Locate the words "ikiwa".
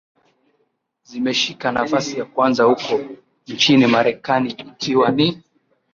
4.51-5.11